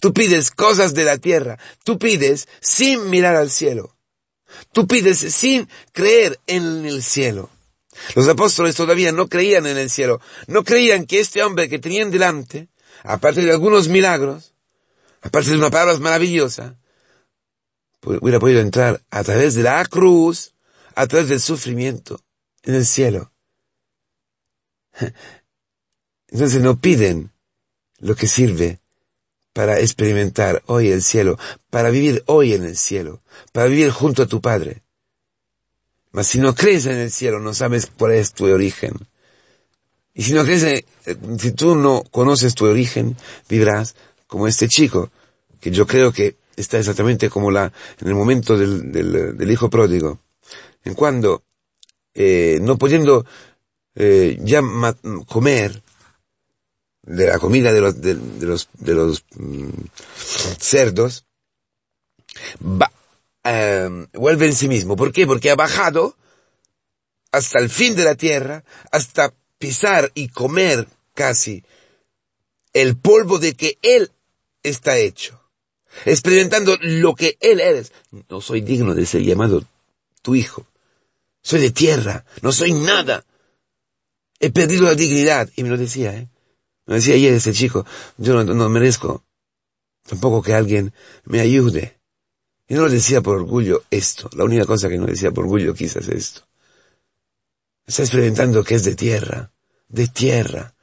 Tú 0.00 0.12
pides 0.12 0.50
cosas 0.50 0.92
de 0.92 1.04
la 1.04 1.16
tierra. 1.16 1.58
Tú 1.82 1.98
pides 1.98 2.46
sin 2.60 3.08
mirar 3.08 3.36
al 3.36 3.48
cielo. 3.48 3.96
Tú 4.72 4.86
pides 4.86 5.20
sin 5.20 5.66
creer 5.92 6.38
en 6.46 6.84
el 6.84 7.02
cielo. 7.02 7.48
Los 8.14 8.28
apóstoles 8.28 8.74
todavía 8.74 9.12
no 9.12 9.28
creían 9.28 9.66
en 9.66 9.78
el 9.78 9.88
cielo. 9.88 10.20
No 10.46 10.62
creían 10.62 11.06
que 11.06 11.20
este 11.20 11.42
hombre 11.42 11.70
que 11.70 11.78
tenían 11.78 12.10
delante, 12.10 12.68
aparte 13.02 13.40
de 13.40 13.50
algunos 13.50 13.88
milagros, 13.88 14.52
aparte 15.22 15.52
de 15.52 15.56
una 15.56 15.70
palabra 15.70 15.98
maravillosa, 16.00 16.76
hubiera 18.02 18.40
podido 18.40 18.60
entrar 18.60 19.00
a 19.08 19.24
través 19.24 19.54
de 19.54 19.62
la 19.62 19.82
cruz, 19.86 20.52
a 20.94 21.06
través 21.06 21.30
del 21.30 21.40
sufrimiento, 21.40 22.20
en 22.62 22.74
el 22.74 22.84
cielo. 22.84 23.32
Entonces 26.32 26.62
no 26.62 26.76
piden 26.76 27.30
lo 28.00 28.16
que 28.16 28.26
sirve 28.26 28.80
para 29.52 29.80
experimentar 29.80 30.62
hoy 30.66 30.88
el 30.88 31.02
cielo, 31.02 31.38
para 31.68 31.90
vivir 31.90 32.22
hoy 32.26 32.54
en 32.54 32.64
el 32.64 32.76
cielo, 32.76 33.20
para 33.52 33.66
vivir 33.66 33.90
junto 33.90 34.22
a 34.22 34.26
tu 34.26 34.40
Padre. 34.40 34.82
Mas 36.10 36.26
si 36.26 36.38
no 36.38 36.54
crees 36.54 36.86
en 36.86 36.96
el 36.96 37.10
cielo, 37.10 37.38
no 37.38 37.52
sabes 37.52 37.86
cuál 37.86 38.12
es 38.12 38.32
tu 38.32 38.46
origen. 38.46 38.94
Y 40.14 40.22
si 40.22 40.32
no 40.32 40.44
crees, 40.44 40.62
en, 40.62 40.76
eh, 41.06 41.16
si 41.38 41.52
tú 41.52 41.74
no 41.74 42.02
conoces 42.10 42.54
tu 42.54 42.64
origen, 42.64 43.16
vivirás 43.48 43.94
como 44.26 44.48
este 44.48 44.68
chico, 44.68 45.10
que 45.60 45.70
yo 45.70 45.86
creo 45.86 46.12
que 46.12 46.36
está 46.56 46.78
exactamente 46.78 47.28
como 47.28 47.50
la, 47.50 47.72
en 48.00 48.08
el 48.08 48.14
momento 48.14 48.56
del, 48.56 48.90
del, 48.92 49.50
hijo 49.50 49.68
pródigo, 49.68 50.18
en 50.84 50.94
cuando, 50.94 51.42
eh, 52.14 52.58
no 52.60 52.76
pudiendo 52.76 53.24
eh, 53.94 54.38
ya 54.42 54.62
comer, 55.26 55.82
de 57.02 57.26
la 57.26 57.38
comida 57.38 57.72
de 57.72 57.80
los, 57.80 58.00
de, 58.00 58.14
los, 58.40 58.68
de 58.74 58.94
los 58.94 59.24
mm, 59.34 59.70
cerdos, 60.58 61.26
em, 63.44 64.06
vuelve 64.12 64.46
en 64.46 64.54
sí 64.54 64.68
mismo. 64.68 64.96
¿Por 64.96 65.12
qué? 65.12 65.26
Porque 65.26 65.50
ha 65.50 65.56
bajado 65.56 66.16
hasta 67.32 67.58
el 67.58 67.70
fin 67.70 67.96
de 67.96 68.04
la 68.04 68.14
tierra, 68.14 68.64
hasta 68.90 69.34
pisar 69.58 70.10
y 70.14 70.28
comer 70.28 70.88
casi 71.14 71.64
el 72.72 72.96
polvo 72.96 73.38
de 73.38 73.54
que 73.54 73.78
Él 73.82 74.10
está 74.62 74.96
hecho. 74.98 75.40
Experimentando 76.04 76.76
lo 76.80 77.14
que 77.14 77.36
Él 77.40 77.60
eres. 77.60 77.92
No 78.28 78.40
soy 78.40 78.60
digno 78.60 78.94
de 78.94 79.06
ser 79.06 79.22
llamado 79.22 79.64
tu 80.22 80.34
hijo. 80.34 80.66
Soy 81.42 81.60
de 81.60 81.70
tierra, 81.70 82.24
no 82.40 82.52
soy 82.52 82.72
nada. 82.72 83.24
He 84.38 84.50
perdido 84.50 84.84
la 84.84 84.94
dignidad. 84.94 85.50
Y 85.56 85.64
me 85.64 85.70
lo 85.70 85.76
decía, 85.76 86.14
¿eh? 86.14 86.28
Me 86.86 86.96
decía 86.96 87.14
ayer 87.14 87.34
ese 87.34 87.52
chico, 87.52 87.86
yo 88.16 88.42
no, 88.44 88.68
merezco 88.68 89.24
tampoco 90.04 90.42
que 90.42 90.54
alguien 90.54 90.92
me 91.24 91.40
ayude. 91.40 92.00
Y 92.68 92.74
no 92.74 92.82
lo 92.82 92.90
decía 92.90 93.20
por 93.20 93.36
orgullo 93.36 93.84
esto, 93.90 94.28
la 94.34 94.44
única 94.44 94.64
cosa 94.64 94.88
que 94.88 94.98
no 94.98 95.06
decía 95.06 95.30
por 95.30 95.44
orgullo 95.44 95.74
quizás 95.74 96.08
esto. 96.08 96.46
Está 97.86 98.02
experimentando 98.02 98.64
que 98.64 98.74
es 98.74 98.84
de 98.84 98.94
tierra, 98.94 99.52
de 99.88 100.08
tierra. 100.08 100.74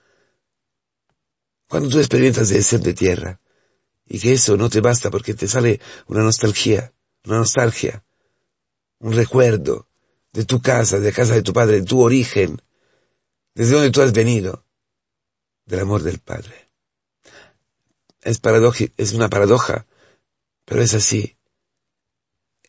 Cuando 1.68 1.90
tú 1.90 2.00
experimentas 2.00 2.50
de 2.50 2.62
ser 2.62 2.82
de 2.82 2.94
tierra, 2.94 3.40
y 4.10 4.20
que 4.20 4.34
eso 4.34 4.58
no 4.58 4.70
te 4.70 4.82
basta 4.82 5.12
porque 5.12 5.34
te 5.34 5.48
sale 5.48 5.80
una 6.08 6.24
nostalgia, 6.24 6.94
una 7.26 7.38
nostalgia, 7.38 8.04
un 9.00 9.14
recuerdo 9.14 9.88
de 10.34 10.46
tu 10.46 10.62
casa, 10.62 11.00
de 11.00 11.14
casa 11.14 11.36
de 11.36 11.44
tu 11.44 11.54
padre, 11.54 11.82
de 11.82 11.86
tu 11.86 12.02
origen, 12.02 12.62
desde 13.54 13.74
donde 13.74 13.92
tú 13.92 14.02
has 14.02 14.12
venido, 14.12 14.66
del 15.70 15.82
amor 15.82 16.02
del 16.02 16.20
Padre. 16.20 16.68
Es, 18.22 18.42
es 18.98 19.14
una 19.14 19.30
paradoja, 19.30 19.86
pero 20.66 20.82
es 20.82 20.94
así. 20.94 21.38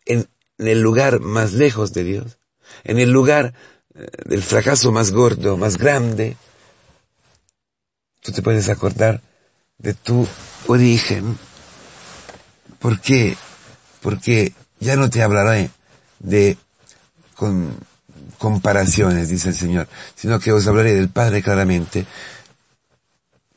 En, 0.04 0.28
el 0.58 0.82
lugar 0.82 1.20
más 1.20 1.54
lejos 1.54 1.94
de 1.94 2.04
Dios, 2.04 2.38
en 2.84 2.98
el 2.98 3.10
lugar 3.10 3.54
eh, 3.94 4.06
del 4.26 4.42
fracaso 4.42 4.92
más 4.92 5.10
gordo, 5.10 5.56
más 5.56 5.78
grande, 5.78 6.36
tú 8.20 8.32
te 8.32 8.42
puedes 8.42 8.68
acordar 8.68 9.22
de 9.78 9.94
tu 9.94 10.28
origen. 10.66 11.38
¿Por 12.78 13.00
qué? 13.00 13.36
Porque 14.02 14.52
ya 14.78 14.96
no 14.96 15.08
te 15.08 15.22
hablaré 15.22 15.70
de 16.18 16.58
comparaciones, 18.36 19.30
dice 19.30 19.48
el 19.48 19.54
Señor, 19.54 19.88
sino 20.14 20.38
que 20.38 20.52
os 20.52 20.66
hablaré 20.66 20.92
del 20.92 21.08
Padre 21.08 21.42
claramente 21.42 22.06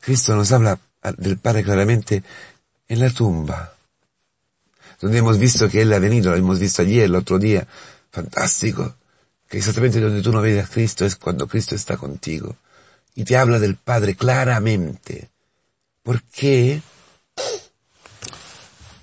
Cristo 0.04 0.36
nos 0.36 0.52
habla 0.52 0.78
del 1.16 1.38
Padre 1.38 1.64
claramente 1.64 2.22
en 2.88 3.00
la 3.00 3.10
tumba, 3.10 3.74
donde 5.00 5.18
hemos 5.18 5.38
visto 5.38 5.68
que 5.70 5.80
Él 5.80 5.92
ha 5.94 5.98
venido, 5.98 6.30
lo 6.30 6.36
hemos 6.36 6.58
visto 6.58 6.82
ayer, 6.82 7.04
el 7.04 7.14
otro 7.14 7.38
día, 7.38 7.66
fantástico, 8.10 8.96
que 9.48 9.56
exactamente 9.56 10.00
donde 10.00 10.22
tú 10.22 10.30
no 10.30 10.42
ves 10.42 10.62
a 10.62 10.68
Cristo 10.68 11.06
es 11.06 11.16
cuando 11.16 11.46
Cristo 11.46 11.74
está 11.74 11.96
contigo 11.96 12.54
y 13.14 13.24
te 13.24 13.36
habla 13.36 13.58
del 13.58 13.76
Padre 13.76 14.14
claramente. 14.14 15.30
¿Por 16.02 16.22
qué? 16.22 16.82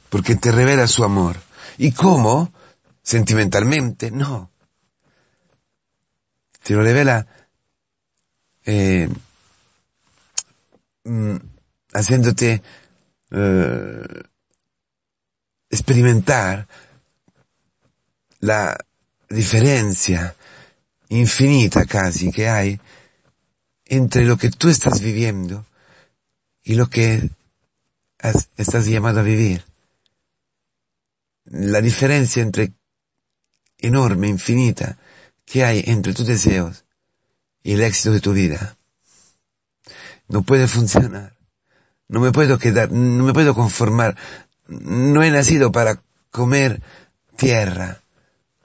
Porque 0.09 0.35
te 0.35 0.51
revela 0.51 0.87
su 0.87 1.03
amor. 1.03 1.37
¿Y 1.77 1.93
cómo? 1.93 2.53
Sentimentalmente, 3.01 4.11
no. 4.11 4.51
Te 6.61 6.73
lo 6.75 6.83
revela 6.83 7.25
eh, 8.65 9.09
mm, 11.03 11.35
haciéndote 11.93 12.61
eh, 13.31 14.23
experimentar 15.69 16.67
la 18.39 18.77
diferencia 19.29 20.35
infinita 21.09 21.85
casi 21.85 22.31
que 22.31 22.49
hay 22.49 22.79
entre 23.85 24.25
lo 24.25 24.37
que 24.37 24.49
tú 24.49 24.69
estás 24.69 25.01
viviendo 25.01 25.65
y 26.63 26.75
lo 26.75 26.89
que 26.89 27.29
estás 28.57 28.85
llamado 28.85 29.19
a 29.19 29.23
vivir. 29.23 29.65
La 31.45 31.81
diferencia 31.81 32.41
entre 32.41 32.73
enorme, 33.79 34.27
infinita, 34.27 34.97
que 35.45 35.65
hay 35.65 35.83
entre 35.87 36.13
tus 36.13 36.27
deseos 36.27 36.85
y 37.63 37.73
el 37.73 37.81
éxito 37.81 38.11
de 38.11 38.21
tu 38.21 38.33
vida. 38.33 38.77
No 40.31 40.43
puede 40.43 40.69
funcionar. 40.69 41.35
No 42.07 42.21
me 42.21 42.31
puedo 42.31 42.57
quedar, 42.57 42.89
no 42.89 43.25
me 43.25 43.33
puedo 43.33 43.53
conformar. 43.53 44.15
No 44.67 45.23
he 45.23 45.29
nacido 45.29 45.73
para 45.73 46.01
comer 46.29 46.81
tierra, 47.35 48.01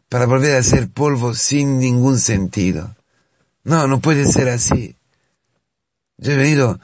para 0.08 0.26
volver 0.26 0.54
a 0.54 0.62
ser 0.62 0.88
polvo 0.88 1.34
sin 1.34 1.80
ningún 1.80 2.20
sentido. 2.20 2.94
No, 3.64 3.88
no 3.88 4.00
puede 4.00 4.26
ser 4.26 4.48
así. 4.48 4.96
Yo 6.18 6.32
he 6.32 6.36
venido 6.36 6.78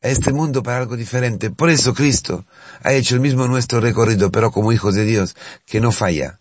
a 0.00 0.08
este 0.08 0.32
mundo 0.32 0.62
para 0.62 0.78
algo 0.78 0.96
diferente. 0.96 1.50
Por 1.50 1.68
eso 1.68 1.92
Cristo 1.92 2.46
ha 2.82 2.94
hecho 2.94 3.16
el 3.16 3.20
mismo 3.20 3.46
nuestro 3.46 3.80
recorrido, 3.80 4.30
pero 4.30 4.50
como 4.50 4.72
hijos 4.72 4.94
de 4.94 5.04
Dios, 5.04 5.36
que 5.66 5.78
no 5.78 5.92
falla, 5.92 6.40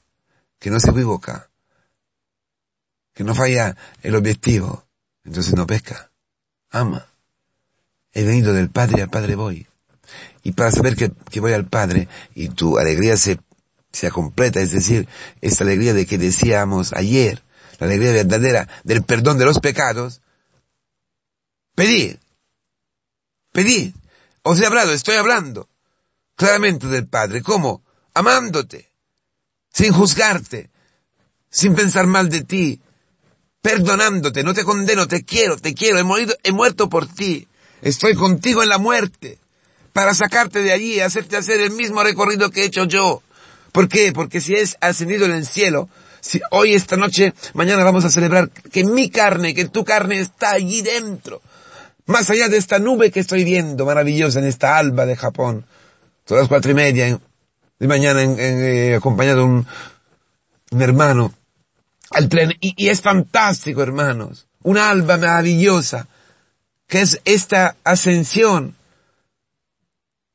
que 0.59 0.69
no 0.69 0.79
se 0.79 0.91
equivoca, 0.91 1.49
que 3.13 3.25
no 3.25 3.35
falla 3.35 3.75
el 4.01 4.15
objetivo. 4.15 4.85
Entonces 5.25 5.53
no 5.55 5.67
pesca, 5.67 6.09
ama. 6.69 7.05
He 8.15 8.23
venido 8.23 8.53
del 8.53 8.69
Padre 8.69 9.03
al 9.03 9.09
Padre 9.09 9.35
voy. 9.35 9.67
Y 10.41 10.53
para 10.53 10.71
saber 10.71 10.95
que, 10.95 11.11
que 11.29 11.41
voy 11.41 11.53
al 11.53 11.67
Padre 11.67 12.07
y 12.33 12.49
tu 12.49 12.77
alegría 12.77 13.17
se, 13.17 13.39
completa, 14.11 14.61
es 14.61 14.71
decir, 14.71 15.07
esta 15.41 15.63
alegría 15.63 15.93
de 15.93 16.05
que 16.05 16.17
decíamos 16.17 16.93
ayer, 16.93 17.43
la 17.77 17.87
alegría 17.87 18.13
verdadera 18.13 18.69
del 18.83 19.03
perdón 19.03 19.37
de 19.37 19.45
los 19.45 19.59
pecados, 19.59 20.21
Pedid. 21.75 22.15
Pedid. 23.51 23.93
Os 24.43 24.61
he 24.61 24.65
hablado, 24.65 24.93
estoy 24.93 25.15
hablando 25.15 25.67
claramente 26.35 26.87
del 26.87 27.07
Padre. 27.07 27.41
¿Cómo? 27.41 27.83
Amándote. 28.13 28.91
Sin 29.73 29.91
juzgarte. 29.91 30.69
Sin 31.49 31.75
pensar 31.75 32.07
mal 32.07 32.29
de 32.29 32.43
ti. 32.43 32.79
Perdonándote. 33.61 34.43
No 34.43 34.53
te 34.53 34.63
condeno, 34.63 35.07
te 35.07 35.25
quiero, 35.25 35.57
te 35.57 35.73
quiero. 35.73 35.99
He, 35.99 36.37
he 36.43 36.51
muerto 36.53 36.87
por 36.87 37.07
ti. 37.07 37.47
Estoy 37.85 38.15
contigo 38.15 38.61
en 38.61 38.69
la 38.69 38.77
muerte. 38.77 39.37
Para 39.93 40.13
sacarte 40.13 40.61
de 40.61 40.73
allí 40.73 40.95
y 40.95 40.99
hacerte 40.99 41.37
hacer 41.37 41.61
el 41.61 41.71
mismo 41.71 42.03
recorrido 42.03 42.51
que 42.51 42.63
he 42.63 42.65
hecho 42.65 42.83
yo. 42.83 43.23
¿Por 43.71 43.87
qué? 43.87 44.11
Porque 44.11 44.41
si 44.41 44.53
es 44.53 44.75
ascendido 44.81 45.25
en 45.25 45.31
el 45.31 45.45
cielo, 45.45 45.87
si 46.19 46.41
hoy, 46.51 46.73
esta 46.73 46.97
noche, 46.97 47.33
mañana 47.53 47.85
vamos 47.85 48.03
a 48.03 48.09
celebrar 48.09 48.49
que 48.49 48.83
mi 48.83 49.09
carne, 49.09 49.53
que 49.53 49.69
tu 49.69 49.85
carne 49.85 50.19
está 50.19 50.51
allí 50.51 50.81
dentro 50.81 51.41
más 52.05 52.29
allá 52.29 52.49
de 52.49 52.57
esta 52.57 52.79
nube 52.79 53.11
que 53.11 53.19
estoy 53.19 53.43
viendo 53.43 53.85
maravillosa 53.85 54.39
en 54.39 54.45
esta 54.45 54.77
alba 54.77 55.05
de 55.05 55.15
Japón, 55.15 55.65
todas 56.23 56.43
las 56.43 56.49
cuatro 56.49 56.71
y 56.71 56.75
media 56.75 57.19
de 57.79 57.87
mañana 57.87 58.23
eh, 58.23 58.95
acompañado 58.95 59.39
de 59.39 59.43
un, 59.43 59.67
hermano 60.81 61.33
al 62.11 62.29
tren 62.29 62.53
y, 62.59 62.89
es 62.89 63.01
fantástico 63.01 63.81
hermanos, 63.81 64.47
una 64.63 64.89
alba 64.89 65.17
maravillosa 65.17 66.07
que 66.87 67.01
es 67.01 67.21
esta 67.25 67.75
ascensión 67.83 68.75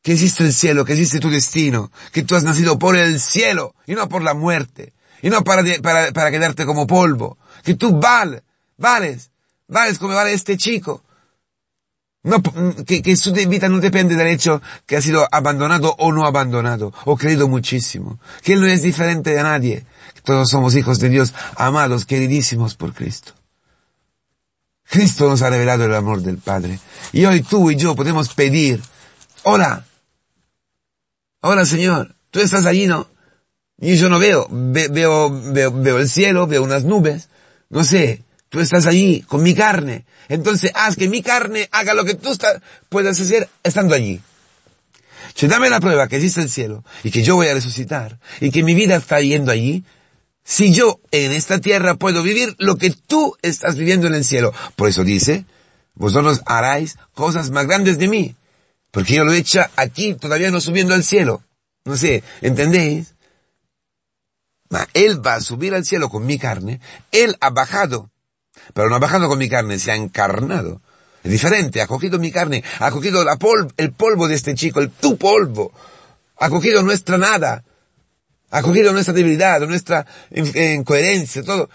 que 0.03 0.13
existe 0.13 0.45
el 0.45 0.53
cielo, 0.53 0.85
que 0.85 0.93
existe 0.93 1.21
tu 1.21 1.31
destino, 1.31 1.91
que 2.13 2.23
tú 2.23 2.35
has 2.35 2.45
nacido 2.45 2.79
por 2.79 2.97
el 2.97 3.21
cielo 3.21 3.75
y 3.87 3.95
no 3.95 4.09
por 4.09 4.23
la 4.23 4.35
muerte, 4.35 4.95
y 5.23 5.29
no 5.29 5.45
para, 5.45 5.63
para, 5.83 6.31
quedarte 6.31 6.65
como 6.65 6.87
polvo, 6.87 7.37
que 7.63 7.75
tú 7.75 7.99
vales, 8.01 8.43
vales, 8.79 9.31
vales 9.69 9.99
como 9.99 10.15
vale 10.15 10.33
este 10.33 10.57
chico, 10.57 11.03
no, 12.23 12.43
que, 12.87 13.01
que, 13.01 13.17
su 13.17 13.33
vida 13.33 13.69
no 13.69 13.81
depende 13.81 14.15
del 14.15 14.27
hecho 14.27 14.61
que 14.87 14.97
ha 14.97 15.01
sido 15.01 15.27
abandonado 15.33 15.95
o 15.99 16.13
no 16.13 16.27
abandonado, 16.27 16.93
o 17.07 17.17
creído 17.17 17.49
muchísimo. 17.49 18.21
Que 18.43 18.53
Él 18.55 18.61
no 18.61 18.67
es 18.67 18.83
diferente 18.83 19.31
de 19.31 19.43
nadie. 19.43 19.87
Todos 20.23 20.51
somos 20.51 20.77
hijos 20.77 20.99
de 20.99 21.09
Dios, 21.09 21.33
amados, 21.57 22.05
queridísimos 22.05 22.75
por 22.75 22.93
Cristo. 22.93 23.33
Cristo 24.91 25.29
nos 25.29 25.41
ha 25.43 25.51
revelado 25.51 25.85
el 25.85 25.95
amor 25.95 26.21
del 26.21 26.39
Padre. 26.39 26.81
Y 27.13 27.25
hoy 27.25 27.43
tú 27.43 27.71
y 27.71 27.77
yo 27.77 27.95
podemos 27.95 28.35
pedir, 28.35 28.83
hola, 29.45 29.85
hola 31.41 31.65
Señor, 31.65 32.15
tú 32.31 32.41
estás 32.41 32.67
allí, 32.67 32.87
¿no? 32.87 33.09
Y 33.81 33.97
yo 33.97 34.09
no 34.09 34.19
veo, 34.19 34.47
veo, 34.51 35.31
veo, 35.53 35.73
veo 35.73 35.99
el 35.99 36.09
cielo, 36.09 36.47
veo 36.47 36.63
unas 36.63 36.85
nubes, 36.85 37.29
no 37.71 37.85
sé, 37.85 38.25
tú 38.51 38.61
estás 38.61 38.87
allí 38.87 39.23
con 39.23 39.43
mi 39.43 39.55
carne, 39.55 40.05
entonces 40.29 40.71
haz 40.75 40.97
que 40.97 41.09
mi 41.09 41.23
carne 41.23 41.69
haga 41.73 41.95
lo 41.95 42.05
que 42.05 42.15
tú 42.15 42.37
puedas 42.89 43.19
hacer 43.19 43.49
estando 43.63 43.95
allí. 43.95 44.21
Si 45.35 45.47
dame 45.47 45.71
la 45.71 45.81
prueba 45.81 46.09
que 46.09 46.17
existe 46.17 46.43
el 46.43 46.51
cielo 46.51 46.85
y 47.05 47.11
que 47.11 47.23
yo 47.23 47.37
voy 47.37 47.49
a 47.49 47.55
resucitar 47.55 48.19
y 48.41 48.51
que 48.51 48.63
mi 48.63 48.75
vida 48.75 48.97
está 48.97 49.21
yendo 49.21 49.53
allí. 49.53 49.85
Si 50.51 50.73
yo 50.73 50.99
en 51.13 51.31
esta 51.31 51.61
tierra 51.61 51.95
puedo 51.95 52.25
vivir 52.25 52.57
lo 52.59 52.75
que 52.77 52.91
tú 52.91 53.37
estás 53.41 53.77
viviendo 53.77 54.09
en 54.09 54.15
el 54.15 54.25
cielo. 54.25 54.53
Por 54.75 54.89
eso 54.89 55.05
dice, 55.05 55.45
vosotros 55.95 56.41
haráis 56.45 56.99
cosas 57.15 57.51
más 57.51 57.69
grandes 57.69 57.99
de 57.99 58.09
mí. 58.09 58.35
Porque 58.91 59.15
yo 59.15 59.23
lo 59.23 59.33
he 59.33 59.39
hecho 59.39 59.61
aquí, 59.77 60.15
todavía 60.15 60.51
no 60.51 60.61
subiendo 60.61 60.95
al 60.95 61.05
cielo. 61.05 61.45
No 61.85 61.97
sé, 61.97 62.25
¿entendéis? 62.41 63.15
él 64.95 65.25
va 65.25 65.35
a 65.35 65.41
subir 65.41 65.75
al 65.75 65.85
cielo 65.85 66.11
con 66.11 66.27
mi 66.27 66.37
carne. 66.37 66.81
Él 67.13 67.37
ha 67.41 67.51
bajado 67.51 68.11
pero 68.75 68.89
no 68.89 68.97
ha 68.97 69.01
bajado 69.01 69.29
con 69.29 69.39
mi 69.39 69.49
carne, 69.49 69.79
se 69.79 69.93
ha 69.93 69.97
encarnado. 69.97 70.81
Es 71.23 71.31
diferente, 71.31 71.83
ha 71.83 71.87
cogido 71.87 72.19
mi 72.19 72.33
carne, 72.33 72.65
ha 72.79 72.91
cogido 72.91 73.25
el 73.77 73.93
polvo 73.93 74.29
de 74.29 74.35
este 74.35 74.55
chico, 74.55 74.81
el 74.81 74.91
tu 74.91 75.17
polvo, 75.19 75.73
ha 76.39 76.49
cogido 76.49 76.83
nuestra 76.83 77.19
nada, 77.19 77.63
ha 78.51 78.63
cogido 78.63 78.93
nuestra 78.93 79.15
debilidad, 79.15 79.61
nuestra 79.61 80.07
incoherencia, 80.31 81.43
todo. 81.43 81.71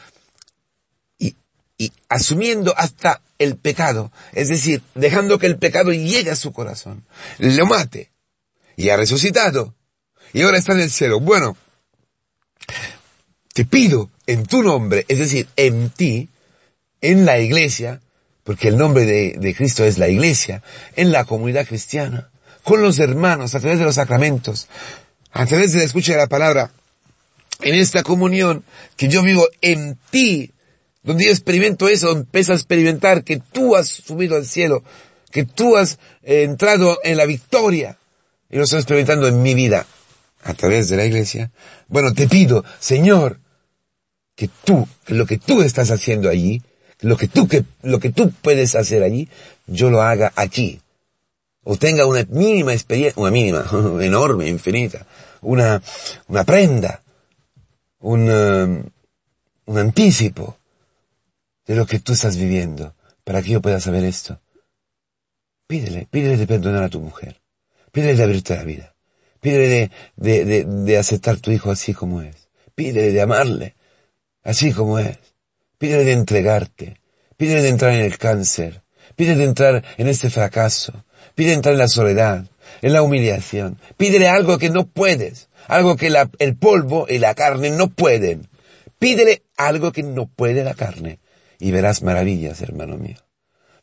Y, 1.18 1.36
y 1.78 1.92
asumiendo 2.10 2.74
hasta 2.78 3.22
el 3.40 3.58
pecado, 3.58 4.12
es 4.34 4.50
decir, 4.50 4.82
dejando 4.94 5.40
que 5.40 5.48
el 5.48 5.58
pecado 5.58 5.92
llegue 5.92 6.32
a 6.32 6.36
su 6.36 6.54
corazón, 6.54 7.06
lo 7.40 7.66
mate, 7.66 8.12
y 8.78 8.90
ha 8.90 8.98
resucitado, 8.98 9.76
y 10.34 10.42
ahora 10.42 10.58
está 10.58 10.74
en 10.74 10.82
el 10.82 10.92
cielo. 10.92 11.20
Bueno, 11.20 11.58
te 13.54 13.66
pido 13.66 14.10
en 14.28 14.46
tu 14.46 14.64
nombre, 14.64 15.06
es 15.08 15.20
decir, 15.20 15.48
en 15.56 15.90
ti, 15.90 16.30
en 17.02 17.26
la 17.26 17.40
iglesia, 17.40 18.02
porque 18.44 18.68
el 18.68 18.78
nombre 18.78 19.06
de, 19.06 19.56
Cristo 19.56 19.86
es 19.86 19.98
la 19.98 20.08
iglesia, 20.08 20.62
en 20.96 21.12
la 21.12 21.26
comunidad 21.26 21.66
cristiana, 21.66 22.30
con 22.64 22.82
los 22.82 23.00
hermanos, 23.00 23.56
a 23.56 23.60
través 23.60 23.80
de 23.80 23.86
los 23.86 23.96
sacramentos, 23.96 24.68
a 25.36 25.46
través 25.46 25.74
de 25.74 25.80
la 25.80 25.84
escucha 25.84 26.14
de 26.14 26.20
la 26.20 26.28
palabra, 26.28 26.72
en 27.62 27.76
esta 27.76 28.04
comunión 28.04 28.64
que 28.96 29.10
yo 29.10 29.22
vivo 29.22 29.46
en 29.60 29.98
ti, 30.10 30.54
donde 31.04 31.26
yo 31.26 31.32
experimento 31.32 31.90
eso, 31.90 32.12
empiezo 32.12 32.54
a 32.54 32.56
experimentar 32.56 33.26
que 33.26 33.42
tú 33.52 33.76
has 33.76 33.90
subido 33.90 34.38
al 34.38 34.46
cielo, 34.46 34.82
que 35.32 35.44
tú 35.44 35.76
has 35.76 36.00
eh, 36.24 36.44
entrado 36.44 37.00
en 37.04 37.18
la 37.18 37.26
victoria, 37.26 37.98
y 38.50 38.56
lo 38.56 38.64
estoy 38.64 38.80
experimentando 38.80 39.28
en 39.28 39.42
mi 39.44 39.54
vida, 39.54 39.86
a 40.42 40.54
través 40.54 40.88
de 40.88 40.96
la 40.96 41.06
iglesia. 41.06 41.52
Bueno, 41.90 42.14
te 42.14 42.30
pido, 42.30 42.64
Señor, 42.80 43.40
que 44.36 44.50
tú, 44.64 44.88
que 45.06 45.16
lo 45.16 45.26
que 45.26 45.38
tú 45.38 45.64
estás 45.64 45.92
haciendo 45.92 46.30
allí, 46.30 46.62
lo 47.02 47.18
que 47.18 47.28
tú, 47.28 47.50
que, 47.50 47.66
lo 47.82 48.00
que 48.00 48.10
tú 48.10 48.32
puedes 48.42 48.74
hacer 48.76 49.04
allí, 49.04 49.28
yo 49.68 49.90
lo 49.90 50.02
haga 50.02 50.32
aquí. 50.38 50.80
O 51.66 51.76
tenga 51.78 52.06
una 52.06 52.24
mínima 52.30 52.74
experiencia, 52.74 53.20
una 53.20 53.32
mínima, 53.32 53.66
enorme, 54.02 54.48
infinita, 54.48 55.06
una, 55.46 55.82
una 56.28 56.44
prenda, 56.44 57.02
un, 58.00 58.30
um, 58.30 58.84
un 59.66 59.78
anticipo 59.78 60.58
de 61.66 61.76
lo 61.76 61.86
que 61.86 62.00
tú 62.00 62.14
estás 62.14 62.38
viviendo, 62.38 62.96
para 63.24 63.42
que 63.42 63.52
yo 63.52 63.62
pueda 63.62 63.80
saber 63.80 64.04
esto. 64.04 64.40
Pídele, 65.68 66.08
pídele 66.12 66.38
de 66.38 66.46
perdonar 66.46 66.84
a 66.84 66.90
tu 66.90 67.00
mujer. 67.00 67.42
Pídele 67.92 68.16
de 68.16 68.24
abrirte 68.24 68.56
la 68.56 68.64
vida. 68.64 68.96
Pídele 69.40 69.92
de, 70.16 70.46
de, 70.46 70.64
de, 70.66 70.98
aceptar 70.98 71.38
tu 71.38 71.52
hijo 71.52 71.72
así 71.72 71.94
como 71.94 72.22
es. 72.22 72.50
Pídele 72.76 73.12
de 73.12 73.22
amarle 73.22 73.76
así 74.44 74.72
como 74.74 75.00
es. 75.00 75.18
Pídele 75.78 76.06
de 76.06 76.12
entregarte. 76.12 76.98
Pídele 77.38 77.64
de 77.64 77.70
entrar 77.70 77.94
en 77.94 78.02
el 78.02 78.18
cáncer. 78.18 78.84
Pídele 79.16 79.40
de 79.40 79.46
entrar 79.46 79.84
en 79.98 80.08
este 80.08 80.30
fracaso. 80.30 81.06
Pídele 81.34 81.52
de 81.52 81.56
entrar 81.56 81.74
en 81.74 81.80
la 81.80 81.88
soledad, 81.88 82.46
en 82.82 82.94
la 82.94 83.02
humillación. 83.02 83.78
Pídele 83.98 84.28
algo 84.28 84.58
que 84.58 84.70
no 84.70 84.86
puedes. 84.86 85.50
Algo 85.68 85.96
que 85.96 86.14
el 86.40 86.56
polvo 86.56 87.08
y 87.10 87.18
la 87.18 87.34
carne 87.34 87.72
no 87.72 87.90
pueden. 87.90 88.48
Pídele 89.00 89.44
algo 89.58 89.92
que 89.92 90.04
no 90.04 90.28
puede 90.28 90.64
la 90.64 90.74
carne. 90.74 91.20
Y 91.60 91.72
verás 91.72 92.04
maravillas, 92.04 92.62
hermano 92.62 92.98
mío. 92.98 93.18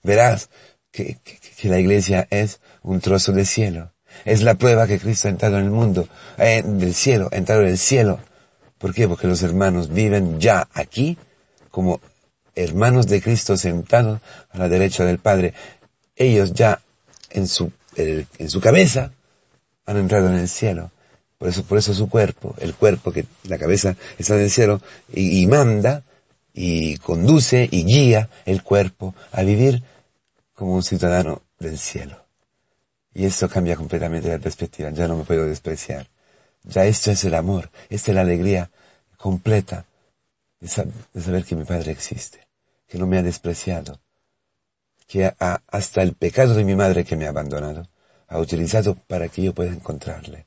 Verás 0.02 0.50
que, 0.90 1.18
que 1.56 1.68
la 1.68 1.78
iglesia 1.78 2.26
es 2.30 2.60
un 2.82 3.00
trozo 3.00 3.32
de 3.32 3.44
cielo 3.44 3.92
es 4.24 4.42
la 4.42 4.54
prueba 4.54 4.86
que 4.86 4.98
Cristo 4.98 5.28
ha 5.28 5.30
entrado 5.30 5.58
en 5.58 5.64
el 5.64 5.70
mundo, 5.70 6.08
eh, 6.38 6.62
del 6.64 6.94
cielo, 6.94 7.28
ha 7.32 7.36
entrado 7.36 7.62
en 7.62 7.68
el 7.68 7.78
cielo. 7.78 8.20
¿Por 8.78 8.94
qué? 8.94 9.08
Porque 9.08 9.26
los 9.26 9.42
hermanos 9.42 9.92
viven 9.92 10.40
ya 10.40 10.68
aquí 10.72 11.16
como 11.70 12.00
hermanos 12.54 13.06
de 13.06 13.22
Cristo 13.22 13.56
sentados 13.56 14.20
a 14.50 14.58
la 14.58 14.68
derecha 14.68 15.04
del 15.04 15.18
Padre. 15.18 15.54
Ellos 16.16 16.52
ya 16.52 16.80
en 17.30 17.46
su, 17.46 17.72
en 17.96 18.50
su 18.50 18.60
cabeza 18.60 19.12
han 19.86 19.96
entrado 19.96 20.28
en 20.28 20.34
el 20.34 20.48
cielo. 20.48 20.90
Por 21.38 21.48
eso, 21.48 21.64
por 21.64 21.78
eso 21.78 21.92
su 21.92 22.08
cuerpo, 22.08 22.54
el 22.58 22.74
cuerpo 22.74 23.12
que 23.12 23.26
la 23.44 23.58
cabeza 23.58 23.96
está 24.18 24.34
en 24.36 24.42
el 24.42 24.50
cielo 24.50 24.80
y 25.12 25.46
manda 25.46 26.04
y 26.54 26.98
conduce 26.98 27.68
y 27.70 27.84
guía 27.84 28.28
el 28.44 28.62
cuerpo 28.62 29.14
a 29.32 29.42
vivir 29.42 29.82
como 30.54 30.74
un 30.74 30.82
ciudadano 30.82 31.42
del 31.58 31.78
cielo. 31.78 32.22
Y 33.14 33.24
esto 33.24 33.48
cambia 33.48 33.76
completamente 33.76 34.28
la 34.28 34.38
perspectiva. 34.38 34.90
Ya 34.90 35.08
no 35.08 35.16
me 35.16 35.24
puedo 35.24 35.46
despreciar. 35.46 36.08
Ya 36.64 36.84
esto 36.84 37.10
es 37.10 37.24
el 37.24 37.34
amor. 37.34 37.70
Esta 37.90 38.10
es 38.10 38.14
la 38.14 38.22
alegría 38.22 38.70
completa 39.16 39.84
de, 40.60 40.68
saber 40.68 41.44
que 41.44 41.56
mi 41.56 41.64
Padre 41.64 41.92
existe. 41.92 42.46
Que 42.88 42.98
no 42.98 43.06
me 43.06 43.18
ha 43.18 43.22
despreciado. 43.22 44.00
Que 45.12 45.34
hasta 45.38 46.02
el 46.02 46.14
pecado 46.14 46.54
de 46.54 46.64
mi 46.64 46.74
madre 46.74 47.04
que 47.04 47.16
me 47.16 47.26
ha 47.26 47.28
abandonado 47.28 47.86
ha 48.28 48.38
utilizado 48.38 48.94
para 48.94 49.28
que 49.28 49.42
yo 49.42 49.52
pueda 49.52 49.70
encontrarle. 49.70 50.46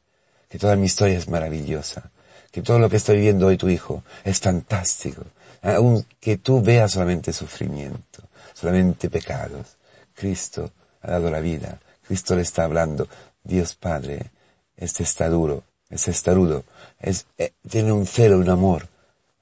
Que 0.50 0.58
toda 0.58 0.76
mi 0.76 0.88
historia 0.88 1.20
es 1.20 1.30
maravillosa. 1.30 2.10
Que 2.52 2.64
todo 2.64 2.80
lo 2.80 2.90
que 2.90 2.98
está 2.98 3.14
viviendo 3.14 3.46
hoy 3.46 3.58
tu 3.58 3.70
hijo 3.70 4.04
es 4.24 4.40
fantástico. 4.40 5.24
Aunque 5.62 6.38
tú 6.38 6.62
veas 6.62 6.94
solamente 6.94 7.32
sufrimiento, 7.32 8.24
solamente 8.56 9.10
pecados. 9.10 9.78
Cristo 10.16 10.72
ha 11.04 11.12
dado 11.12 11.30
la 11.30 11.42
vida 11.42 11.80
Cristo 12.08 12.36
le 12.36 12.42
está 12.42 12.64
hablando. 12.64 13.08
Dios 13.44 13.76
Padre, 13.76 14.32
este 14.78 15.04
está 15.04 15.30
duro, 15.30 15.64
este 15.90 16.12
está 16.12 16.34
rudo, 16.34 16.64
es, 17.00 17.28
eh, 17.38 17.54
tiene 17.70 17.92
un 17.92 18.08
celo, 18.08 18.38
un 18.38 18.50
amor 18.50 18.88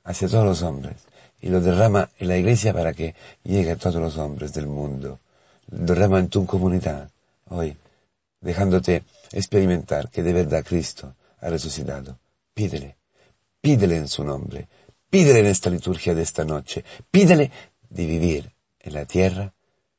hacia 0.03 0.27
todos 0.27 0.45
los 0.45 0.61
hombres 0.61 0.95
y 1.43 1.49
lo 1.49 1.59
derrama 1.59 2.09
en 2.19 2.29
la 2.29 2.37
iglesia 2.37 2.73
para 2.73 2.93
que 2.93 3.15
llegue 3.43 3.71
a 3.71 3.75
todos 3.75 3.95
los 3.95 4.17
hombres 4.17 4.53
del 4.53 4.65
mundo. 4.65 5.19
Derrama 5.67 6.19
en 6.19 6.29
tu 6.29 6.45
comunidad 6.45 7.09
hoy, 7.49 7.75
dejándote 8.39 9.03
experimentar 9.33 10.09
que 10.09 10.23
de 10.23 10.31
verdad 10.31 10.63
Cristo 10.65 11.15
ha 11.41 11.49
resucitado. 11.49 12.17
Pídele, 12.53 12.95
pídele 13.59 13.97
en 13.97 14.07
su 14.07 14.23
nombre, 14.23 14.69
pídele 15.09 15.39
en 15.39 15.47
esta 15.47 15.69
liturgia 15.69 16.15
de 16.15 16.21
esta 16.21 16.45
noche, 16.45 16.85
pídele 17.11 17.51
de 17.89 18.05
vivir 18.05 18.49
en 18.79 18.93
la 18.93 19.03
tierra 19.03 19.53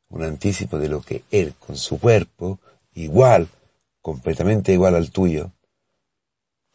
un 0.09 0.23
anticipo 0.23 0.79
de 0.79 0.89
lo 0.89 1.03
que 1.03 1.25
Él, 1.31 1.53
con 1.59 1.77
su 1.77 2.01
cuerpo, 2.01 2.59
igual, 2.95 3.49
completamente 4.01 4.73
igual 4.73 4.95
al 4.95 5.11
tuyo, 5.11 5.51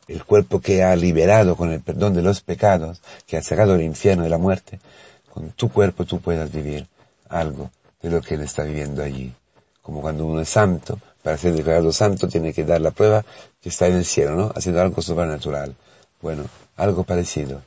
el 0.09 0.25
cuerpo 0.25 0.59
que 0.59 0.83
ha 0.83 0.95
liberado 0.95 1.55
con 1.55 1.71
el 1.71 1.81
perdón 1.81 2.15
de 2.15 2.23
los 2.23 2.41
pecados, 2.41 3.01
que 3.27 3.37
ha 3.37 3.43
sacado 3.43 3.73
del 3.73 3.83
infierno 3.83 4.23
de 4.23 4.29
la 4.29 4.39
muerte, 4.39 4.79
con 5.31 5.51
tu 5.51 5.69
cuerpo 5.69 6.03
tú 6.05 6.19
puedas 6.19 6.51
vivir 6.51 6.87
algo 7.29 7.69
de 8.01 8.09
lo 8.09 8.21
que 8.21 8.33
Él 8.33 8.41
está 8.41 8.63
viviendo 8.63 9.03
allí. 9.03 9.31
Como 9.83 10.01
cuando 10.01 10.25
uno 10.25 10.41
es 10.41 10.49
santo, 10.49 10.99
para 11.21 11.37
ser 11.37 11.53
declarado 11.53 11.91
santo 11.91 12.27
tiene 12.27 12.53
que 12.53 12.63
dar 12.63 12.81
la 12.81 12.91
prueba 12.91 13.23
que 13.61 13.69
está 13.69 13.87
en 13.87 13.95
el 13.95 14.05
cielo, 14.05 14.35
¿no? 14.35 14.51
Haciendo 14.55 14.81
algo 14.81 15.01
sobrenatural. 15.01 15.75
Bueno, 16.21 16.43
algo 16.75 17.03
parecido 17.03 17.61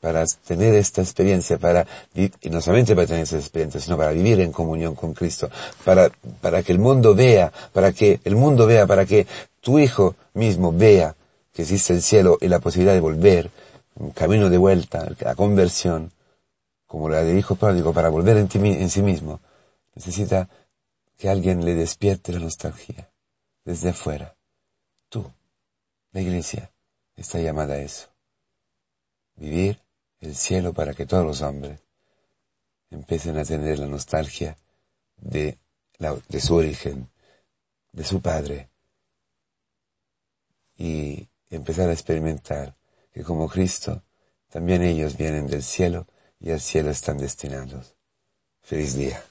para 0.00 0.26
tener 0.26 0.74
esta 0.74 1.00
experiencia, 1.00 1.58
para, 1.58 1.86
y 2.12 2.28
no 2.50 2.60
solamente 2.60 2.96
para 2.96 3.06
tener 3.06 3.22
esta 3.22 3.36
experiencia, 3.36 3.80
sino 3.80 3.96
para 3.96 4.10
vivir 4.10 4.40
en 4.40 4.50
comunión 4.50 4.96
con 4.96 5.14
Cristo, 5.14 5.48
para, 5.84 6.10
para 6.40 6.64
que 6.64 6.72
el 6.72 6.80
mundo 6.80 7.14
vea, 7.14 7.52
para 7.72 7.92
que 7.92 8.20
el 8.24 8.34
mundo 8.34 8.66
vea, 8.66 8.84
para 8.84 9.06
que 9.06 9.28
tu 9.60 9.78
hijo 9.78 10.16
mismo 10.34 10.72
vea 10.72 11.14
que 11.52 11.62
existe 11.62 11.92
el 11.92 12.02
cielo 12.02 12.38
y 12.40 12.48
la 12.48 12.60
posibilidad 12.60 12.94
de 12.94 13.00
volver, 13.00 13.50
un 13.94 14.10
camino 14.10 14.48
de 14.48 14.58
vuelta, 14.58 15.08
la 15.20 15.34
conversión, 15.34 16.12
como 16.86 17.08
la 17.08 17.22
de 17.22 17.38
hijo 17.38 17.56
pródigo, 17.56 17.92
para 17.92 18.08
volver 18.08 18.36
en, 18.36 18.90
sí 18.90 19.02
mismo, 19.02 19.40
necesita 19.94 20.48
que 21.18 21.28
alguien 21.28 21.64
le 21.64 21.74
despierte 21.74 22.32
la 22.32 22.38
nostalgia, 22.38 23.10
desde 23.64 23.90
afuera. 23.90 24.34
Tú, 25.08 25.30
la 26.12 26.20
iglesia, 26.20 26.72
está 27.16 27.38
llamada 27.38 27.74
a 27.74 27.78
eso. 27.78 28.08
Vivir 29.36 29.80
el 30.20 30.34
cielo 30.34 30.72
para 30.72 30.94
que 30.94 31.06
todos 31.06 31.24
los 31.24 31.42
hombres 31.42 31.80
empiecen 32.90 33.38
a 33.38 33.44
tener 33.44 33.78
la 33.78 33.86
nostalgia 33.86 34.56
de, 35.16 35.58
de 35.98 36.40
su 36.40 36.54
origen, 36.54 37.08
de 37.92 38.04
su 38.04 38.20
padre, 38.20 38.68
y 40.76 41.28
empezar 41.56 41.88
a 41.88 41.92
experimentar 41.92 42.76
que 43.12 43.22
como 43.22 43.48
Cristo, 43.48 44.04
también 44.48 44.82
ellos 44.82 45.16
vienen 45.16 45.46
del 45.46 45.62
cielo 45.62 46.06
y 46.38 46.50
al 46.50 46.60
cielo 46.60 46.90
están 46.90 47.18
destinados. 47.18 47.96
Feliz 48.62 48.94
día. 48.94 49.22